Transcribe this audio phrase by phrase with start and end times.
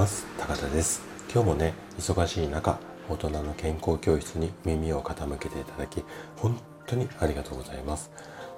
[0.00, 0.24] ます。
[0.38, 1.02] 高田です。
[1.30, 2.78] 今日もね忙しい中
[3.10, 6.02] 大人の健康教室に耳を傾けていただき
[6.36, 8.10] 本当にありがとうございます。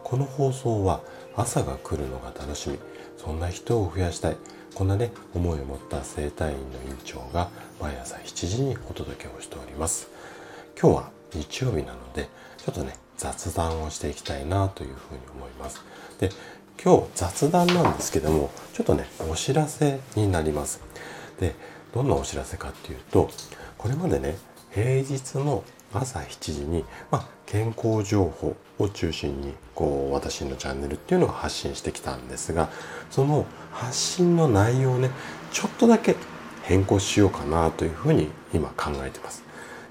[0.05, 1.01] この放送は
[1.35, 2.79] 朝が来るのが楽しみ。
[3.17, 4.37] そんな人を増やしたい。
[4.77, 7.51] こんなね思いを持った整体院の院長が
[7.81, 10.11] 毎朝7時にお届けをしております。
[10.81, 12.29] 今日は日曜日なので
[12.59, 15.83] ちょっとね雑談をしていきたいなというふうに思います。
[16.21, 16.31] で
[16.81, 20.81] 今日雑談なんですけどもちょっとねお知らせになります。
[21.43, 21.57] で
[21.93, 23.29] どんなお知らせかっていうと
[23.77, 24.37] これまでね
[24.71, 32.71] 平日の朝7時に、まあ、健康情報を中心にこう私のチャンネルっていうのを発信してきたんですが
[33.11, 35.11] その発信の内容をね
[35.51, 36.17] ちょっとだけ
[36.63, 39.43] 変更しようかなというふうに今考えてます。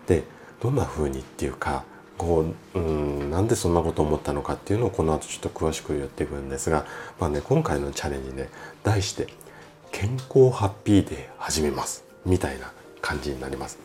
[0.07, 0.23] で
[0.61, 1.83] どんな風にっていうか
[2.17, 6.85] こううんなんでそんなこと思ったのかっていうのをこの後ちょっと詳しく言っていくんですが、
[7.19, 8.49] まあね、今回のチャレンジね
[8.83, 9.27] 題して
[9.91, 13.79] 「健康ハッピーデー始めます」みたいな感じになります。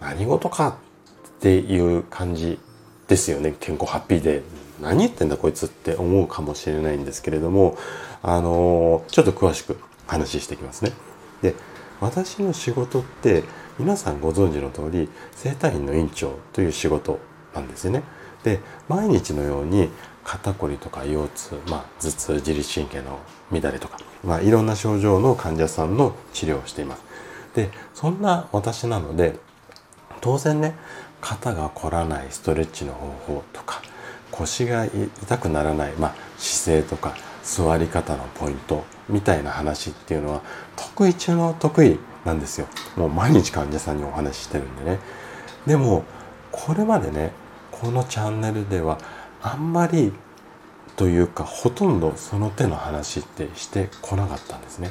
[0.00, 0.78] 何事か
[1.28, 2.58] っていう感じ
[3.08, 4.42] ですよね健康ハッピーデー
[4.80, 7.76] 何言ってんだこいつって思うかもしれないんですけれども
[8.22, 10.92] あのちょっと詳しく話していきますね。
[11.42, 11.54] で
[12.00, 13.44] 私の仕事って
[13.78, 17.18] 皆さんご存知の通り整体院の院長という仕事
[17.54, 18.02] なんですよね。
[18.42, 19.90] で毎日のように
[20.24, 23.20] 肩こりとか腰痛、まあ、頭痛自律神経の
[23.52, 27.02] 乱れとか、まあ、いろんな症状の患者さんの治療をしています。
[27.54, 29.38] でそんな私なので
[30.20, 30.74] 当然ね
[31.20, 33.80] 肩が凝らないストレッチの方法とか
[34.30, 40.40] 腰が痛くならない、まあ、姿勢とか座り方のポイントみたいな話っていうのは
[40.76, 44.98] 得意中の得意なんですよもう毎日患者さんにお話ししてるんでね
[45.66, 46.04] でも
[46.50, 47.32] これまでね
[47.70, 48.98] このチャンネルでは
[49.46, 50.10] あんまり
[50.96, 54.90] というかほとんどその手の話ってしてこなかったんですね。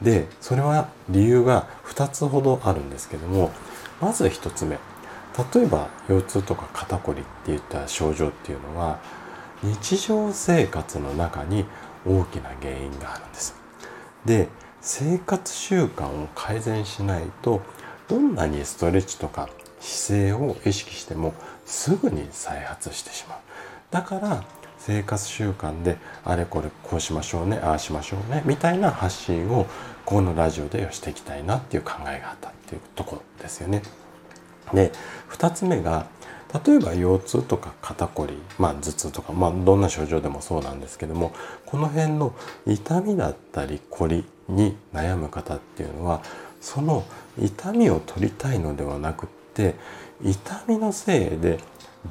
[0.00, 3.50] でそれは理由が2つほどあるんですけども
[4.00, 4.78] まず1つ目
[5.54, 8.98] 例えば腰痛とか肩こりっていった症状っていうのは
[9.62, 11.64] 日常生活の中に
[12.06, 13.54] 大きな原因があるんです。
[14.24, 14.48] で
[14.80, 17.60] 生活習慣を改善しないと
[18.08, 19.48] どんなにストレッチとか
[19.80, 21.34] 姿勢を意識しても
[21.66, 23.38] すぐに再発してしまう
[23.90, 24.44] だから
[24.78, 29.66] 生活習慣であれこれこうしましょうねああしましょうねみたいな発信を
[30.04, 33.82] このラジオでしていきたいなっていう考えがあったっていうところですよね。
[34.72, 34.92] で
[35.30, 36.06] 2つ目が
[36.64, 41.32] 例えば腰痛とか肩こり、まあ、頭痛とか、まあ、どんな症状でもそうなんですけども
[41.66, 42.34] この辺の
[42.66, 46.22] 痛みだったりこりに悩む方っていうのは
[46.60, 47.04] その
[47.38, 49.74] 痛みを取りたいのではなくって
[50.24, 51.58] 痛みのせいで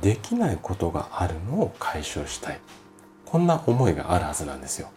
[0.02, 2.60] できないことがあるのを解消したい。
[3.26, 4.90] こんな思いがあるはずなんですよ。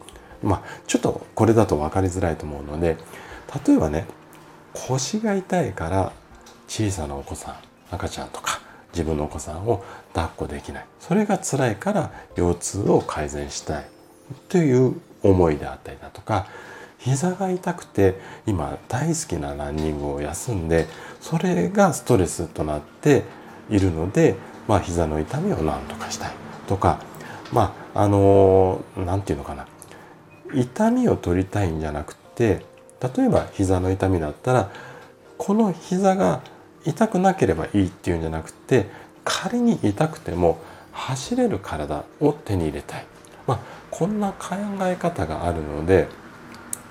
[0.42, 2.96] まあちょっとこれだと分かりづらいと思うので
[3.66, 4.06] 例えばね
[4.72, 6.12] 腰が痛いから
[6.68, 7.56] 小さなお子さん
[7.90, 8.60] 赤ちゃんとか
[8.92, 9.82] 自分のお子さんを
[10.14, 10.86] 抱っこできない。
[11.00, 13.86] それが辛いから腰痛を改善したい。
[14.48, 16.46] という思いであったりだとか
[16.98, 20.86] 膝が痛くて今大好きなランニングを休んで
[21.20, 23.22] それがストレスとなって
[23.70, 24.36] いるので、
[24.68, 26.32] まあ、膝の痛みを何とかしたい
[26.68, 27.00] とか
[27.52, 29.66] まああの何て言うのかな。
[30.54, 32.64] 痛みを取りたいんじゃなくて
[33.16, 34.70] 例えば膝の痛みだったら
[35.36, 36.42] この膝が
[36.84, 38.86] 痛くなければいいっていうんじゃなくて
[39.24, 40.58] 仮に痛くても
[40.92, 43.06] 走れる体を手に入れたい、
[43.46, 46.08] まあ、こんな考え方があるので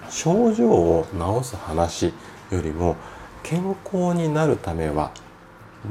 [0.09, 2.13] 症状を治す話
[2.51, 2.95] よりも
[3.43, 5.11] 健康になるためは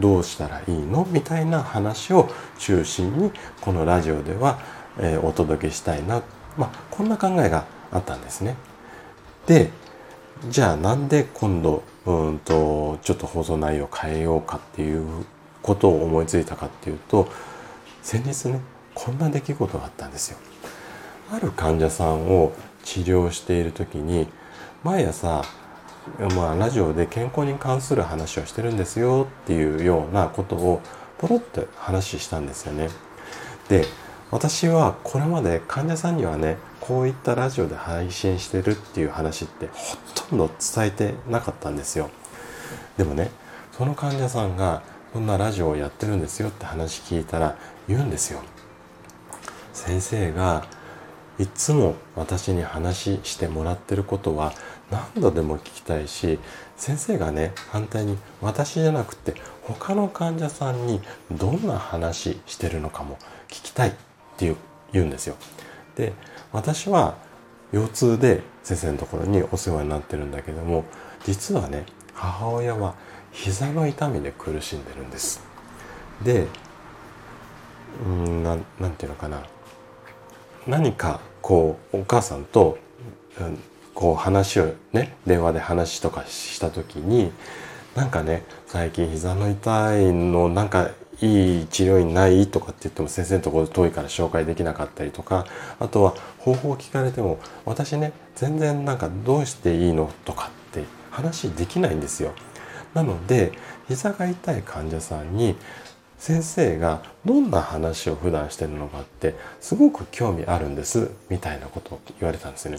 [0.00, 1.06] どうしたらいいの？
[1.10, 4.58] みたいな話を中心にこのラジオでは、
[4.98, 6.22] え、お届けしたいな、
[6.56, 8.56] まあ、こんな考えがあったんですね。
[9.46, 9.70] で
[10.50, 15.24] じゃあなんで今度うんとちょっと放送内容を変えようかっていう
[15.62, 17.28] ことを思いついたかっていうと
[18.02, 18.60] 先日ね
[18.94, 20.38] こんな出来事があったんですよ。
[21.32, 22.52] ある患者さんを
[22.84, 24.28] 治療している時に
[24.84, 25.42] 毎朝
[26.34, 30.80] まあ、ラジオで健康に関する話をしてるんですよっていうようなことを
[31.18, 32.88] ポロッと話したんですよね。
[33.68, 33.84] で
[34.30, 39.96] 私はこれまで患者さんにはねこういったラジオで配信してるっていう話ってほ
[40.28, 42.10] とんど伝えてなかったんですよ。
[42.96, 43.30] でもね
[43.72, 44.82] その患者さんが
[45.12, 47.56] こんなラジオをやってるんですよって話聞いたら
[47.88, 48.40] 言うんですよ。
[49.72, 50.64] 先生が
[51.38, 54.52] いつも私に話してもらってることは
[54.90, 56.38] 何度でも聞きたいし
[56.76, 61.00] 先生がね反対に私じゃなくて他の患者さんに
[61.32, 63.18] どんな話してるのかも
[63.48, 63.92] 聞きたいっ
[64.36, 64.54] て
[64.92, 65.36] 言うんですよ。
[65.96, 66.12] で
[66.52, 67.16] 私は
[67.72, 70.84] 腰痛で先生のところにお世話になってるんだけども
[71.24, 71.84] 実はね
[72.14, 72.94] 母親は
[73.32, 75.42] 膝の痛みで苦しんでるんです
[76.22, 76.46] で
[78.04, 79.42] うんななんていうのかな
[80.66, 82.78] 何かこうお母さんと、
[83.40, 83.58] うん、
[83.96, 87.32] こう話をね電話で話とかした時に
[87.96, 90.90] なんかね最近膝の痛いのなんか
[91.22, 95.46] いい治療院ないとかって言っても先生のところ遠いから紹介できなかったりとか
[95.80, 102.32] あとは方法を聞かれても私ね全然なんかどうしていいのとかって話できないんですよ。
[102.92, 103.52] なので
[103.88, 105.56] 膝が痛い患者さんに
[106.18, 112.78] 先生がどんな話を普段してるのかってすごく興味あるんですみたいなことを言われたんですよね。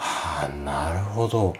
[0.00, 1.54] はあなるほど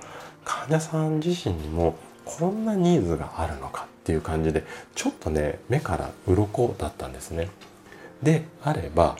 [0.45, 4.65] 患者さん自身にもこんなニーズがあるのかっていう感じで
[4.95, 7.49] ちょっとね目から鱗だったんですね。
[8.23, 9.17] であれば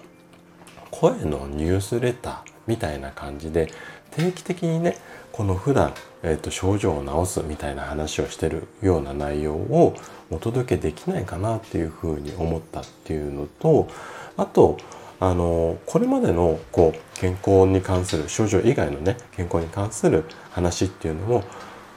[0.91, 2.37] 声のニュースレター
[2.67, 3.71] みたいな感じで
[4.11, 4.97] 定期的にね
[5.33, 9.95] この普段、えーと、症状を治すみたいな話をしてるような内容を
[10.31, 13.89] お届けできないかなっていうふうに思ったっていうのと
[14.37, 14.77] あと
[15.21, 21.45] あのこれまでのこう健康に関する症状以外のね健康に関する話っていうのも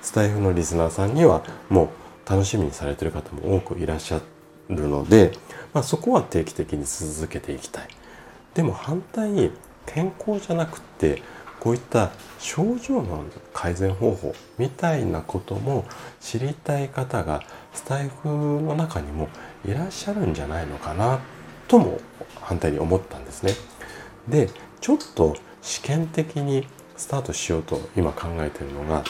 [0.01, 1.89] スタイフのリスナーさんにはも
[2.25, 4.21] う楽しみにされてる方も多くいらっしゃ
[4.69, 5.31] るので、
[5.73, 7.87] まあ、そこは定期的に続けていきたい。
[8.53, 9.51] でも反対に
[9.85, 11.21] 健康じゃなくって
[11.59, 13.23] こういった症状の
[13.53, 15.85] 改善方法みたいなことも
[16.19, 17.41] 知りたい方が
[17.73, 19.29] スタイフの中にも
[19.65, 21.19] いらっしゃるんじゃないのかなっ
[21.67, 21.99] とも
[22.41, 23.53] 反対に思ったんですね。
[24.27, 24.49] で
[24.81, 26.67] ちょっと試験的に
[26.97, 29.03] スタートしようと今考えてるのが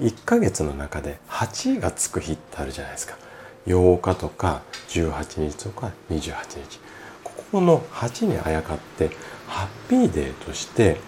[0.00, 3.16] 1ヶ月の中で8位がつく日ってあるじゃないですか
[3.66, 6.80] 8日とか18日とか28日
[7.24, 9.10] ここの8にあやかって
[9.46, 10.98] ハッピーデーとして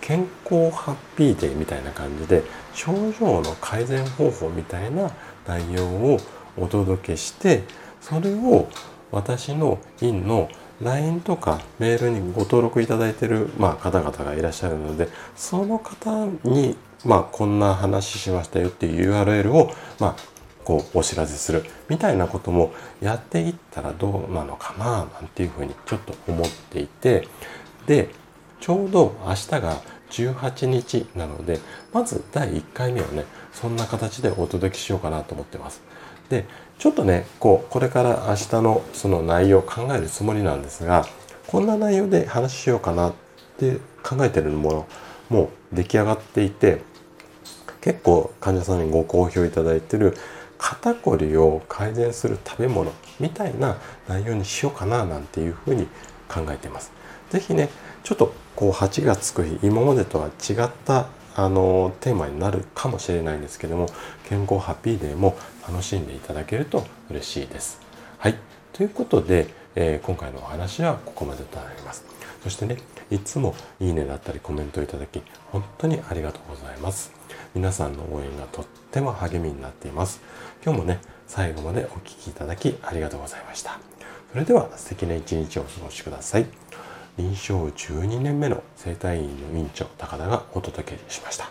[0.00, 2.42] 健康ハッピーデーみたいな感じで
[2.74, 5.10] 症状の改善方法みたいな
[5.46, 6.18] 内容を
[6.56, 7.62] お届けして
[8.00, 8.68] それを
[9.14, 10.48] 私の院の
[10.82, 19.70] LINE とかメールにご登録いただいてる、まあ、方々がいらっしゃるのでその方に、まあ、こんな話しましたよっていう URL を、
[20.00, 20.16] まあ、
[20.64, 27.28] こうお知らせするみたいなこともやっていったらどうなのかななんていうふうにちょっと思っていて
[27.86, 28.10] で
[28.60, 29.80] ちょうど明日が
[30.10, 31.60] 18日なので
[31.92, 35.82] まず第1回目をねそんな形でお届けしようかなと思ってます。
[36.28, 36.44] で
[36.78, 41.06] ちょっとねこうこれから明日のその内容を考えるつもりなんですが
[41.46, 43.14] こんな内容で話しようかなっ
[43.58, 44.86] て考えてるもの
[45.28, 46.82] もう出来上がっていて
[47.80, 50.16] 結構患者さんにご好評いただいてる
[50.58, 52.90] 肩こりを改善する食べ物
[53.20, 53.76] みたいな
[54.08, 55.86] 内容にしようかななんていうふうに
[56.28, 56.90] 考えています。
[57.30, 57.68] 是非ね
[58.02, 63.86] ちょっとこう8がつく日今までとは違ったあのテーマになるかもしれないんですけども
[64.28, 65.36] 健康ハッピーデーも
[65.68, 67.80] 楽しんでいただけると嬉しいです。
[68.18, 68.36] はい
[68.72, 72.04] ということで、えー、今回のお話はここまでとなります。
[72.42, 72.76] そしてね
[73.10, 77.12] いつもいいねだったりコメントいただき本当にありがとうございます。
[77.54, 80.20] 皆さんの応援がとっても励みになっています。
[80.64, 83.78] 今日もね最後までお聴きいただきありがとうございました。
[84.32, 86.46] それでは素敵な一日をお過ごしください。
[87.16, 91.48] 臨床12年目の整体院の院長高田がお届けしました。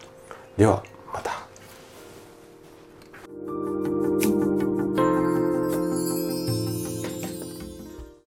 [0.58, 1.53] ではまた。